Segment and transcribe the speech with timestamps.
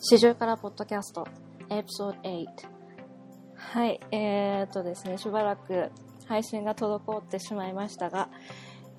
[0.00, 1.26] 四十からポッドキャスト、
[1.70, 2.46] エピソード8。
[3.56, 5.90] はい、えー、っとですね、しばらく
[6.28, 8.28] 配信が滞ってしまいましたが、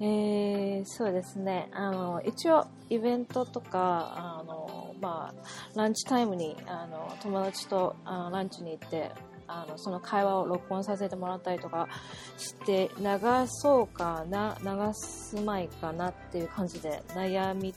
[0.01, 9.09] えー、そうですね、あの、一応イベントとか、あの、まあ、ランチタイムに、あの、友達とあランチに行って、
[9.47, 11.87] あの、その会話を録音させてもらったりとか
[12.37, 13.05] して、流
[13.47, 17.73] そうかな、流すまいかなっていう感じで悩み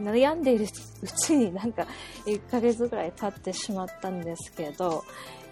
[0.00, 0.66] 悩んでいる
[1.02, 1.86] うちになんか
[2.26, 5.04] 1ヶ月ぐらい経ってしまったんですけど、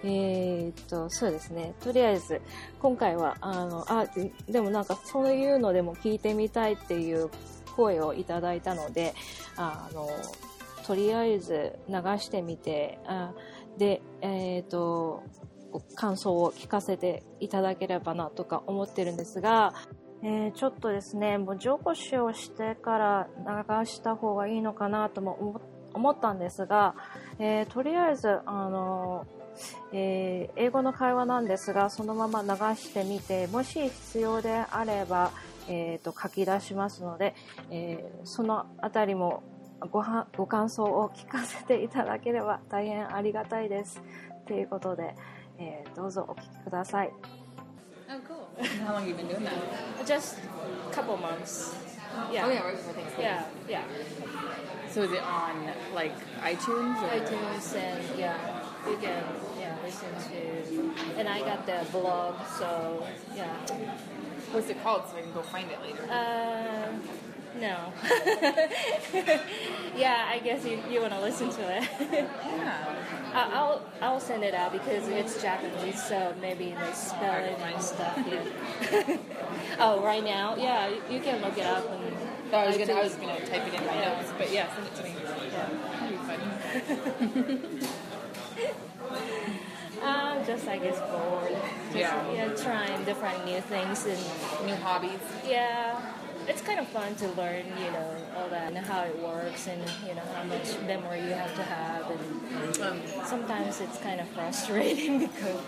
[0.04, 1.74] えー、っと、そうですね。
[1.80, 2.42] とりあえず、
[2.80, 4.06] 今回は、あの、あ、
[4.48, 7.30] でもなんかそういうのでも聞いてみたいっていう
[7.74, 9.14] 声をいただいたので、
[9.56, 10.08] あの、
[10.86, 13.32] とりあえず流してみて、あ
[13.78, 15.22] で、えー、っと、
[15.94, 19.74] 感想を聞かせていただければなとか思ってるんですが、
[20.26, 25.60] えーちょっとですね、もう上司しをしてから流した方がいいのかなとも
[25.92, 26.94] 思ったんですが、
[27.38, 29.26] えーとりあえず、あの
[29.92, 35.30] えー英語の会話なんですが、そのまま流してみて、もし必要であれば、
[35.68, 37.34] えーと書き出しますので、
[37.70, 39.42] えーそのあたりも
[39.90, 44.00] ごはご感想を聞かせていただければ大変ありがたいです。
[44.46, 45.14] ということで、
[45.58, 47.12] えーどうぞお聞きください。
[48.60, 50.06] How long have you been doing that?
[50.06, 51.74] Just a couple months.
[52.30, 52.46] Yeah.
[52.46, 53.24] Oh, yeah, right before Thanksgiving.
[53.24, 53.84] Yeah, yeah.
[54.90, 57.02] So is it on, like, iTunes?
[57.02, 57.08] Or?
[57.08, 59.24] iTunes and yeah, you can
[59.58, 61.18] yeah listen to.
[61.18, 63.56] And I got the blog, so yeah.
[64.52, 66.04] What's it called so I can go find it later?
[66.08, 66.92] Uh,
[67.60, 67.92] no.
[69.96, 71.88] yeah, I guess you, you want to listen to it.
[72.12, 72.96] yeah.
[73.34, 78.16] I- I'll I'll send it out because it's Japanese, so maybe the spelling and stuff.
[78.26, 79.16] Yeah.
[79.80, 82.14] oh, right now, yeah, you- you can look it up and.
[82.52, 84.86] Oh, I was gonna, I was gonna type it in my notes, but yeah, send
[84.86, 85.14] it to me.
[85.50, 85.68] Yeah.
[86.00, 87.88] That'd be fun.
[90.02, 91.48] Uh, just I guess bored.
[91.86, 92.32] Just, Yeah.
[92.32, 94.18] yeah, trying different new things and
[94.66, 95.18] New hobbies.
[95.48, 95.98] yeah,
[96.48, 99.80] it's kind of fun to learn, you know, all that and how it works and
[100.06, 104.28] you know how much memory you have to have and Um, sometimes it's kind of
[104.28, 105.60] frustrating because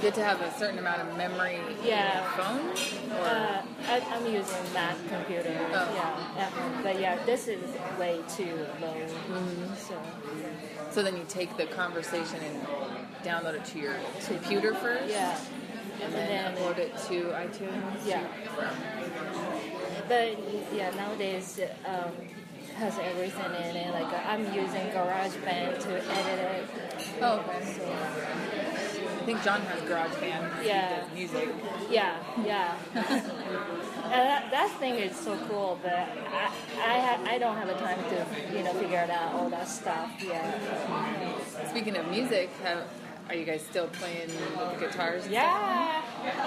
[0.00, 2.18] you have to have a certain amount of memory Yeah.
[2.18, 3.18] in your phone?
[3.18, 5.94] Or, uh, I, I'm using Mac computer, Oh.
[5.94, 6.82] yeah, home.
[6.82, 7.60] but yeah, this is
[7.98, 8.94] way too low.
[8.94, 9.74] Mm-hmm.
[9.74, 9.94] So
[10.90, 12.66] so then you take the conversation and
[13.24, 13.94] download it to your
[14.26, 15.10] computer first?
[15.10, 15.38] yeah,
[16.02, 18.06] And then upload it to iTunes?
[18.06, 18.24] yeah.
[20.08, 20.38] But
[20.74, 22.12] yeah, nowadays um,
[22.76, 23.92] has everything in it.
[23.92, 26.64] Like I'm using GarageBand to edit it.
[27.20, 27.64] Oh, okay.
[27.74, 27.82] So
[29.20, 30.60] I think John has GarageBand.
[30.62, 31.00] He Yeah.
[31.00, 31.48] does music.
[31.90, 32.76] yeah, yeah.
[32.94, 33.04] and
[34.30, 37.98] that, that thing is so cool, but I I, ha- I don't have the time
[38.10, 40.58] to you know figure out all that stuff yet.
[41.68, 42.84] Speaking of music, have,
[43.28, 45.28] are you guys still playing with the guitars?
[45.28, 46.02] Yeah?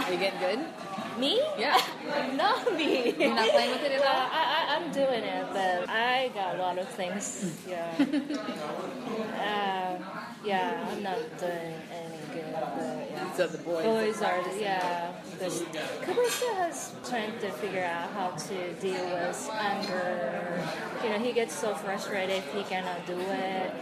[0.06, 0.60] Are you getting good?
[1.20, 1.42] Me?
[1.58, 1.80] Yeah.
[2.36, 3.14] Not me.
[3.18, 4.28] You're not playing with it at all?
[4.32, 7.56] I, I, I'm doing it, but I got a lot of things.
[7.68, 7.96] Yeah.
[9.40, 12.52] uh, yeah, I'm not doing any good.
[12.54, 13.34] But yeah.
[13.34, 13.86] So the boys.
[13.86, 15.14] Boys are, yeah.
[15.40, 20.68] Kubrick has trying to figure out how to deal with anger.
[21.04, 23.74] You know, he gets so frustrated if he cannot do it,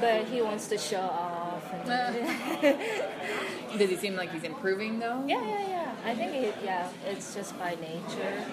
[0.00, 1.72] but he wants to show off.
[1.72, 1.88] And
[3.78, 5.24] Does he seem like he's improving though?
[5.26, 5.94] Yeah, yeah, yeah.
[6.04, 8.44] I think it, yeah, it's just by nature.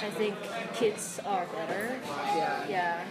[0.00, 0.36] I think
[0.74, 1.98] kids are better.
[2.36, 2.68] Yeah.
[2.68, 3.04] Yeah.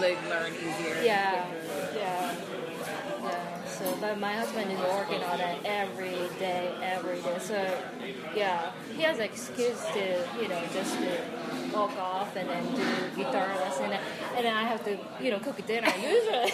[0.00, 1.02] They learn easier.
[1.02, 1.46] Yeah,
[1.94, 2.34] yeah,
[3.22, 3.66] yeah.
[3.66, 7.36] So, but my husband is working on it every day, every day.
[7.40, 7.82] So,
[8.34, 11.18] yeah, he has excuse to, you know, just to
[11.72, 15.64] walk off and then do guitar lesson, and then I have to, you know, cook
[15.66, 15.88] dinner.
[15.96, 16.52] Usually,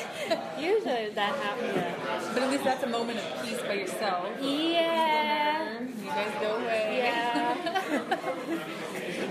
[0.58, 1.76] usually that happens.
[1.76, 2.30] Yeah.
[2.34, 4.28] But at least that's a moment of peace by yourself.
[4.40, 5.80] yeah.
[5.80, 6.98] You guys go away.
[6.98, 8.02] Yeah.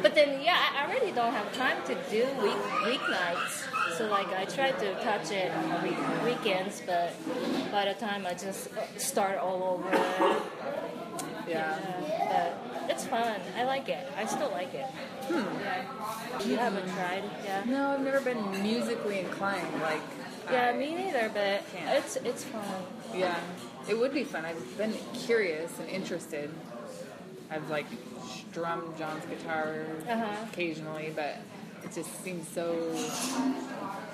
[0.01, 3.63] but then, yeah, I really don't have time to do week weeknights.
[3.97, 7.13] So like I try to touch it on week, weekends, but
[7.71, 8.67] by the time I just
[8.97, 10.41] start all over.
[11.47, 11.77] Yeah.
[12.29, 13.39] But it's fun.
[13.57, 14.07] I like it.
[14.17, 14.85] I still like it.
[15.29, 15.83] Yeah.
[16.45, 17.23] You haven't tried?
[17.43, 17.63] Yeah.
[17.65, 19.81] No, I've never been musically inclined.
[19.81, 20.01] Like.
[20.51, 21.29] Yeah, I- me neither.
[21.33, 21.97] But Can't.
[21.97, 22.63] it's it's fun.
[23.15, 23.39] Yeah,
[23.89, 24.45] it would be fun.
[24.45, 26.49] I've been curious and interested.
[27.49, 27.85] I've like
[28.27, 30.45] strummed John's guitar Uh-huh.
[30.51, 31.37] occasionally, but
[31.83, 32.75] it just seems so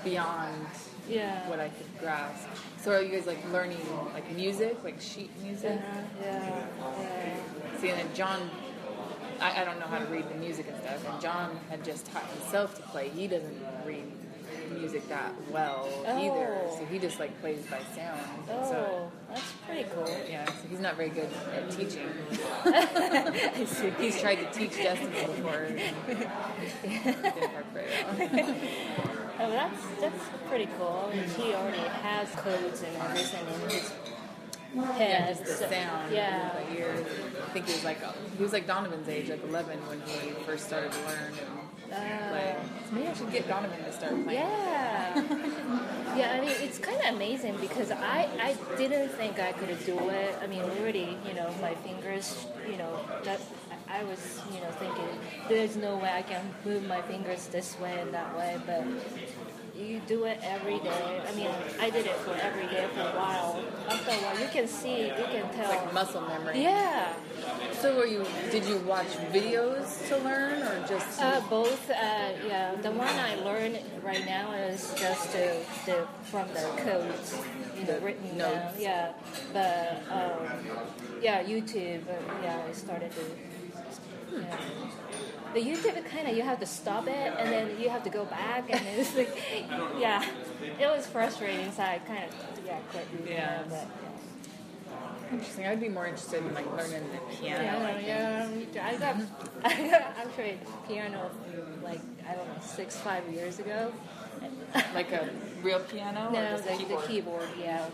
[0.03, 0.65] beyond
[1.11, 1.47] Yeah.
[1.49, 2.47] what I could grasp.
[2.81, 3.79] So are you guys like learning
[4.13, 5.71] like music, like sheet music?
[5.79, 6.01] Uh-huh.
[6.23, 6.65] Yeah.
[6.99, 7.77] Yeah.
[7.79, 8.49] See, and then John,
[9.39, 12.05] I, I don't know how to read the music and stuff, and John had just
[12.07, 13.09] taught himself to play.
[13.09, 14.03] He doesn't read
[14.71, 16.61] music that well either.
[16.65, 16.75] Oh.
[16.77, 18.21] So he just like plays by sound.
[18.49, 20.07] Oh, So that's pretty cool.
[20.29, 22.07] yeah, so he's not very good at teaching.
[23.99, 25.67] He's tried to teach Destiny before.
[29.43, 29.99] and it didn't work very well.
[30.01, 31.11] Oh, that's that's pretty cool.
[31.37, 33.93] He already has codes and everything in his
[34.75, 35.37] Yeah, head.
[35.37, 36.11] just the so- sound.
[36.13, 36.51] Yeah.
[36.55, 37.05] Like ears.
[37.47, 37.99] I think he was like
[38.37, 42.55] he was like Donovan's age, like 11 when he first started to learn and play.
[42.87, 44.39] So maybe I should get Donovan to start playing.
[44.39, 45.13] Yeah.
[46.15, 49.97] yeah, I mean, it's kind of amazing because I, I didn't think I could do
[50.09, 50.35] it.
[50.41, 53.41] I mean, already, you know, my fingers, you know, that
[53.91, 57.99] I was, you know, thinking there's no way I can move my fingers this way
[57.99, 58.83] and that way, but
[59.77, 61.21] you do it every day.
[61.27, 61.49] I mean,
[61.79, 63.61] I did it for every day for a while.
[63.89, 65.69] After a while, you can see, you can It's tell.
[65.69, 66.61] like muscle memory.
[66.61, 67.13] yeah.
[67.81, 68.23] So were you?
[68.51, 71.19] Did you watch videos to learn, or just?
[71.21, 71.93] Uh, both, uh,
[72.47, 72.75] yeah.
[72.75, 77.35] The one I learned right now is just the, the from the codes,
[77.75, 78.53] you know, The written notes.
[78.53, 78.73] down.
[78.79, 79.13] Yeah,
[79.51, 80.77] but um,
[81.21, 82.03] yeah, YouTube.
[82.07, 82.13] Uh,
[82.43, 83.50] yeah, I started to.
[84.31, 84.57] Yeah.
[85.53, 88.09] The YouTube it kind of you have to stop it and then you have to
[88.09, 89.35] go back and it's like,
[89.99, 90.23] yeah,
[90.79, 91.71] it was frustrating.
[91.73, 93.05] So I kind of yeah quit.
[93.27, 93.61] Yeah.
[93.61, 93.87] it, But,
[95.33, 95.65] Interesting.
[95.65, 97.63] I'd be more interested in like learning the piano.
[97.63, 97.95] yeah.
[97.95, 98.77] I Yeah, think.
[98.77, 99.15] I got
[99.63, 101.29] I got actually piano
[101.83, 103.93] like I don't know six five years ago.
[104.93, 105.29] Like a
[105.61, 107.03] real piano or No, just the, a keyboard?
[107.03, 107.85] the keyboard, yeah.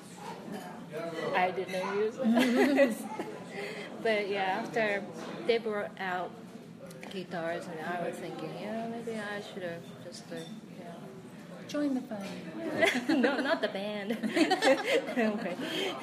[1.36, 2.96] I didn't use it.
[4.04, 5.04] but yeah, after
[5.46, 6.32] they brought out
[7.12, 10.36] guitars, and I was thinking, yeah, maybe I should have just, uh,
[11.68, 13.10] Join the band.
[13.22, 14.18] no, not the band.
[15.18, 15.58] Anyway.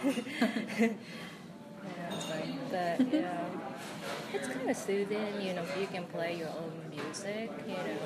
[0.78, 0.92] yeah,
[2.70, 3.48] but yeah,
[4.34, 7.96] it's kind of soothing, you know, you can play your own music, you know.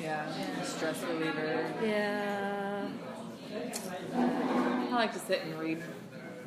[0.00, 0.62] Yeah.
[0.62, 1.66] Stress reliever.
[1.82, 2.88] Yeah.
[4.14, 5.82] I like to sit and read.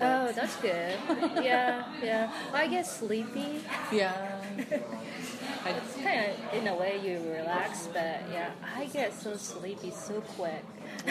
[0.01, 0.98] Oh, that's good.
[1.44, 2.31] Yeah, yeah.
[2.53, 3.62] I get sleepy.
[3.92, 4.13] Yeah.
[5.63, 9.92] I, It's kind of, in a way, you relax, but yeah, I get so sleepy
[9.92, 10.63] so quick.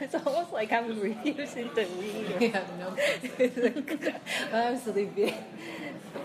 [0.00, 2.36] it's almost like I'm refusing to read.
[2.40, 2.96] yeah, no.
[4.52, 5.34] I'm sleepy.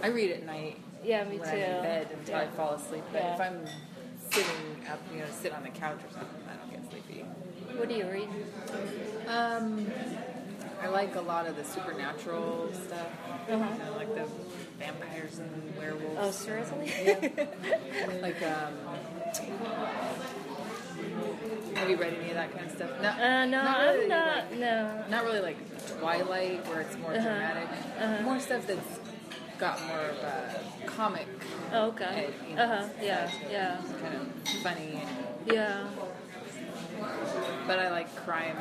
[0.01, 1.55] I read at night Yeah, me when too.
[1.55, 3.03] I'm in bed until I fall asleep.
[3.11, 3.33] But Yeah.
[3.35, 3.65] if I'm
[4.31, 7.21] sitting up, you know, sit on the couch or something, I don't get sleepy.
[7.77, 8.29] What do you read?
[9.27, 9.87] Um,
[10.83, 13.07] I like a lot of the supernatural stuff.
[13.49, 13.53] Uh-huh.
[13.53, 14.25] You know, like the
[14.79, 16.17] vampires and werewolves.
[16.19, 16.91] Oh, seriously?
[17.03, 17.29] Yeah.
[18.21, 18.73] Like, um,
[21.75, 22.89] have you read any of that kind of stuff?
[23.01, 24.37] No, Uh, no, not I'm not.
[24.37, 25.03] like- no.
[25.09, 25.57] not really like
[25.99, 27.21] Twilight, where it's more Uh-huh.
[27.23, 27.67] dramatic.
[27.99, 28.21] Uh-huh.
[28.23, 28.99] More stuff that's
[29.57, 31.27] got more of a comic,
[31.73, 32.05] Oh, okay.
[32.27, 32.87] Ed, you know, Uh huh.
[33.01, 33.29] Yeah.
[33.49, 33.77] Yeah.
[34.01, 34.27] kind of
[34.61, 35.01] funny.
[35.45, 35.83] Yeah.
[37.67, 38.55] But I like crime,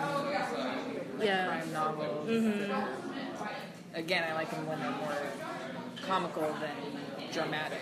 [1.23, 1.47] Yeah.
[1.47, 2.29] crime novels.
[2.29, 2.87] Mhm.
[3.95, 5.17] Again, I like them when they're more
[6.07, 7.81] comical than dramatic.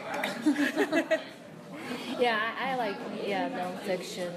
[2.19, 2.97] Yeah, I, I like
[3.27, 4.31] yeah nonfiction,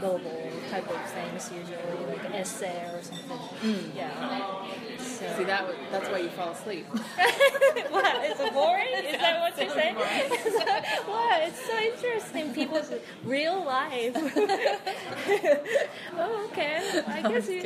[0.00, 3.38] novel type of things usually, like an essay or something.
[3.62, 3.96] Mm.
[3.96, 4.66] Yeah.
[4.98, 5.26] So.
[5.38, 5.66] See that?
[5.90, 6.86] That's why you fall asleep.
[7.90, 8.24] what?
[8.24, 8.86] Is it boring?
[9.04, 9.94] Is that what you're saying?
[11.06, 11.42] what?
[11.42, 12.52] It's so interesting.
[12.54, 12.92] People's
[13.24, 14.12] real life.
[16.16, 17.02] oh, okay.
[17.06, 17.62] I No, guess you.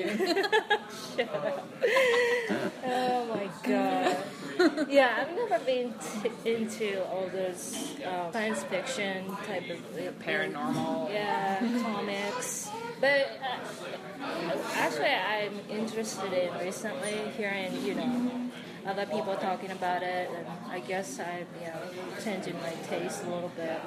[2.85, 4.16] Oh my god.
[4.88, 11.11] Yeah, I've never been t- into all those uh, science fiction type of uh, Paranormal.
[11.12, 12.69] yeah, comics.
[13.00, 18.50] But uh, actually, I'm interested in recently hearing, you know,
[18.87, 21.81] other people talking about it, and I guess I'm, you know,
[22.23, 23.81] changing my taste a little bit.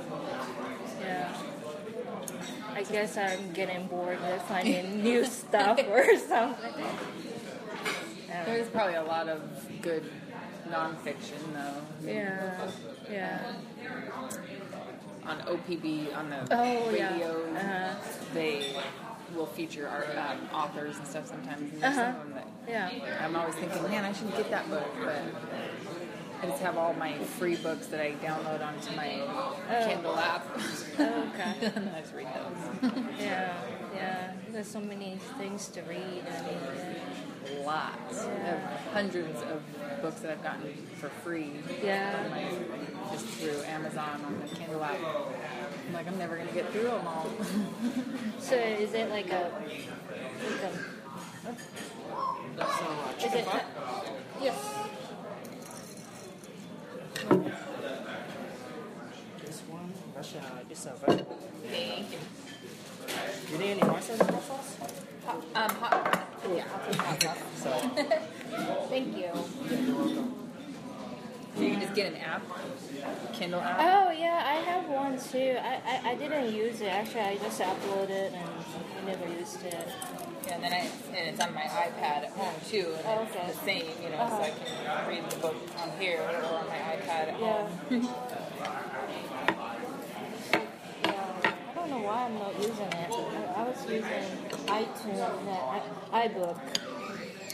[1.02, 1.34] Yeah.
[2.74, 6.74] I guess I'm getting bored with finding new stuff or something.
[8.46, 9.42] There's probably a lot of
[9.82, 10.04] good
[10.70, 12.08] nonfiction though.
[12.10, 12.70] Yeah,
[13.10, 13.40] yeah.
[15.26, 17.14] On OPB on the Oh, yeah.
[17.14, 17.96] radio, Uh-huh.
[18.34, 18.76] they
[19.36, 21.74] will feature art, um, authors and stuff sometimes.
[21.74, 22.14] And Uh-huh.
[22.22, 22.90] some that Yeah.
[23.24, 25.22] I'm always thinking, man, I should get that book, but
[26.42, 29.22] I just have all my free books that I download onto my
[29.88, 30.46] Kindle app.
[31.34, 31.72] Okay.
[32.02, 32.92] just read those.
[33.20, 33.54] Yeah,
[33.96, 34.34] yeah.
[34.52, 36.24] There's so many things to read.
[36.28, 38.26] I mean, Lots.
[38.26, 39.62] I have hundreds of
[40.02, 41.52] books that I've gotten for free.
[41.84, 42.28] Yeah.
[42.30, 44.98] my- just through Amazon on the Kindle app.
[45.88, 47.28] I'm like, I'm never gonna get through them all.
[48.40, 50.94] so is it like a, like a
[53.26, 53.48] is it?
[54.42, 54.56] Yes.
[60.32, 61.26] One, Russia, this is a very.
[63.52, 64.22] You need any more sauce?
[65.56, 66.28] Um, hot.
[66.56, 67.84] Yeah, hot sauce.
[68.90, 69.32] Thank you.
[71.60, 72.42] You can just get an app,
[73.34, 73.78] Kindle app.
[73.80, 75.56] Oh yeah, I have one too.
[75.62, 76.88] I, I, I didn't use it.
[76.88, 78.50] Actually, I just uploaded it and
[79.02, 79.88] I never used it.
[80.48, 83.36] Yeah, and then I and it's on my iPad at home too, and Oh, it's
[83.36, 83.48] okay.
[83.48, 86.76] the same, you know, so I can read the book on here or on my
[86.76, 87.68] iPad at Yeah.
[87.68, 87.70] home.
[91.04, 91.38] yeah.
[91.44, 93.12] I don't know why I'm not using it.
[93.12, 94.04] I, I was using
[94.68, 95.82] iTunes, no,
[96.12, 96.60] I, iBook.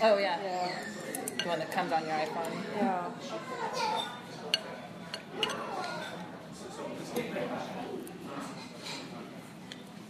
[0.02, 0.40] Oh yeah.
[0.42, 0.80] Yeah.
[1.38, 2.64] the one that comes on your iPhone.
[2.76, 3.10] Yeah.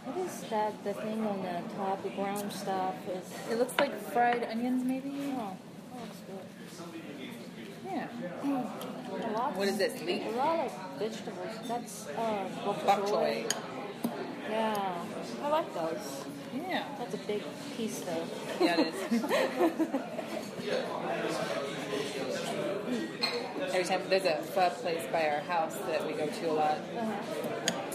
[0.04, 0.84] What is that?
[0.84, 3.32] The thing on the top, the brown stuff is.
[3.50, 5.34] It looks like fried onions, maybe.
[5.36, 5.56] Oh,
[5.92, 6.46] that looks good.
[7.92, 8.08] Yeah.
[9.32, 9.56] Lot.
[9.56, 10.00] What is this?
[10.02, 10.22] Leek?
[10.26, 11.56] A lot like vegetables.
[11.66, 13.46] That's uh, bok Bok choy.
[14.50, 15.04] Yeah,
[15.44, 16.24] I like those.
[16.68, 16.84] Yeah.
[16.98, 17.42] That's a big
[17.76, 18.24] piece though.
[18.60, 19.22] Yeah, it is.
[23.72, 26.78] every time there's a pho place by our house that we go to a lot,
[26.96, 27.12] Uh-huh.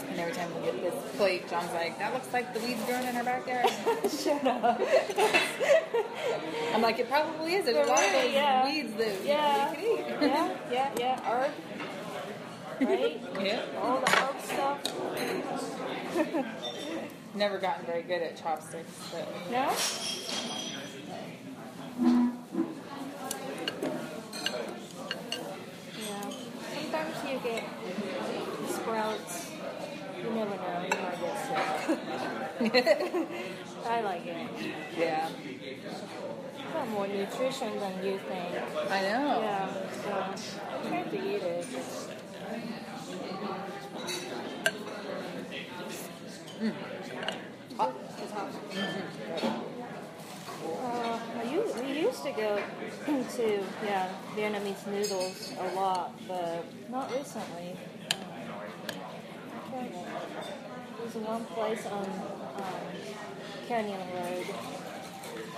[0.08, 3.06] and every time we get this plate, John's like, "That looks like the weeds growing
[3.06, 3.68] in our backyard."
[4.10, 4.80] Shut up.
[6.74, 7.64] I'm like, "It probably is.
[7.66, 8.64] There's a lot of those Yeah.
[8.64, 9.70] weeds that Yeah.
[9.70, 11.20] we can eat." yeah, yeah, yeah.
[11.20, 11.52] Herb.
[12.78, 13.18] Right?
[13.40, 13.62] yeah.
[13.82, 14.78] All the herb stuff.
[17.34, 19.72] Never gotten very good at chopsticks, but No?
[25.98, 26.30] Yeah.
[26.74, 27.64] Sometimes you get
[28.68, 29.50] sprouts.
[30.22, 30.82] You never know.
[30.82, 33.28] You might get sick.
[33.86, 34.36] I like it.
[34.98, 38.90] yeah, It's got more nutrition than you think.
[38.90, 39.40] I know.
[39.40, 39.68] Yeah,
[40.02, 41.66] so I try to eat it.
[46.58, 47.12] Just,
[47.76, 47.94] Hot.
[48.22, 48.48] it's hot.
[50.64, 52.62] Uh, I we used to go
[53.36, 57.76] to yeah Vietnamese noodles a lot, but not recently.
[59.68, 59.90] Okay.
[60.98, 62.64] There's one place on um,
[63.68, 64.46] Canyon Road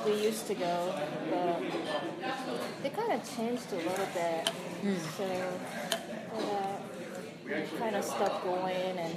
[0.04, 0.94] we used to go,
[1.30, 1.62] but
[2.82, 4.50] they kind of changed a little bit.
[5.16, 5.24] So
[6.34, 6.76] uh,
[7.44, 9.14] we kind of stopped going, and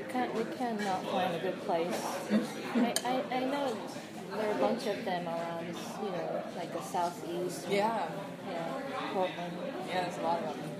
[0.00, 2.00] we can't we cannot find a good place.
[2.74, 3.76] I, I, I know
[4.34, 5.66] there are a bunch of them around,
[6.04, 7.66] you know, like the southeast.
[7.68, 8.08] Yeah,
[8.48, 9.52] Yeah, Portland.
[9.88, 10.04] yeah.
[10.04, 10.70] There's a lot of them.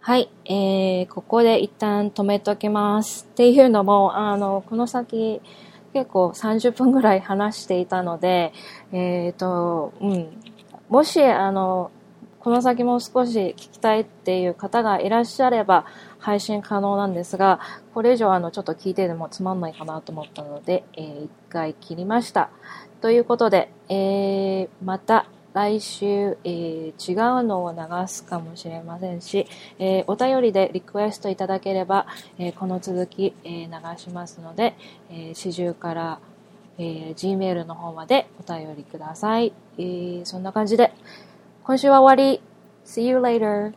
[0.00, 3.26] はい、えー、ここで一旦止めときます。
[3.28, 5.40] っていうのも、あの、この先、
[5.92, 8.52] 結構30分ぐらい話していたので、
[8.92, 10.28] えっ、と、うん。
[10.88, 11.90] もし、あの、
[12.46, 15.84] この先も少し聞きたいっていう方がいらっしゃれば、
[16.20, 17.58] 配信可能なんですが、
[17.92, 22.50] これ以上あの、ちょっと聞いてでもつまんないかなと思ったので、えー一回切りました。
[23.00, 29.48] ということで、えー、また来週、えー違うのを流すかもしれませんし、
[29.80, 32.06] えーお便りでリクエストいただければ、
[32.38, 34.76] えーこの続き、え流しますので、
[35.10, 36.20] えー始終から、
[36.78, 39.52] え Gmail の方までお便りください。
[39.78, 40.92] えそんな感じで、
[41.66, 42.40] 今週は終わり。
[42.84, 43.72] See you later!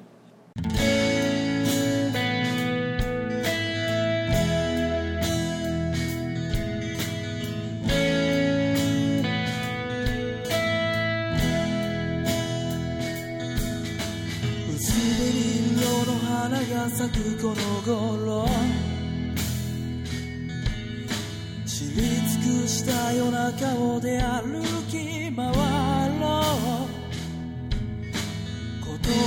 [21.65, 25.68] 知り尽くした夜中を出歩き回ろ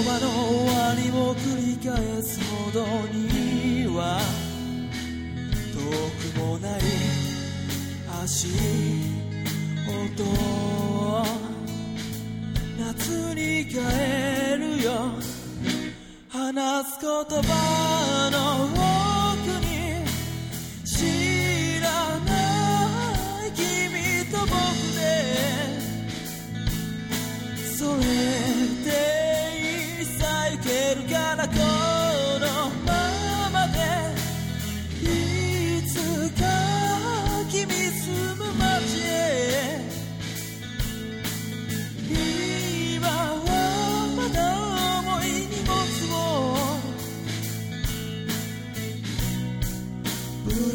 [0.05, 4.21] 葉の終わりを繰り返すほどには
[5.73, 5.79] 遠
[6.35, 6.81] くもない
[8.23, 8.49] 足
[9.89, 10.25] 音
[12.79, 13.77] 夏に帰
[14.59, 14.89] るよ。
[16.29, 17.11] 話す言
[17.43, 17.62] 葉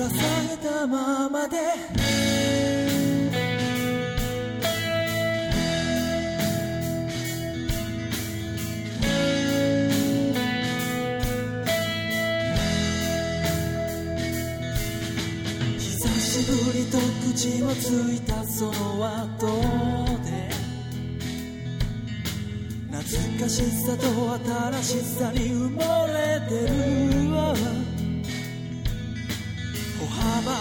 [0.09, 0.15] さ
[0.49, 1.57] れたままで。
[15.77, 16.97] 久しぶりと
[17.33, 18.71] 口をついたその
[19.05, 19.47] 後
[20.23, 20.47] で。
[22.91, 24.03] 懐かしさと
[24.81, 26.51] 新しさに埋もれて
[27.23, 27.86] るわ。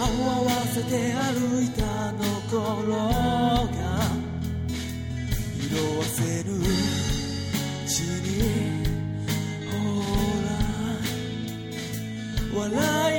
[0.06, 3.78] を合わせて歩いたの頃が
[5.58, 6.62] 色あせるう
[7.86, 8.26] ちに
[9.70, 9.75] ほ
[12.58, 13.15] ら笑い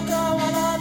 [0.00, 0.75] 変わらない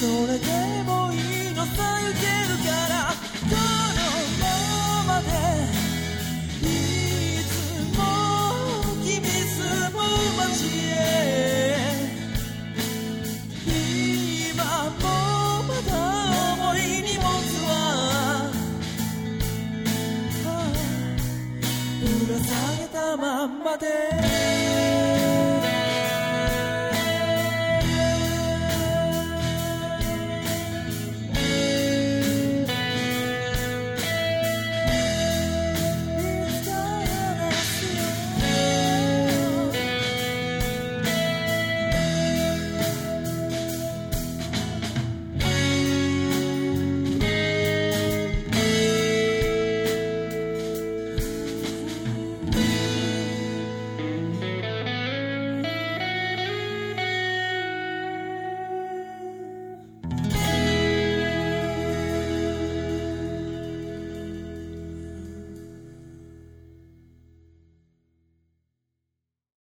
[0.00, 2.53] それでもいいのさ行ける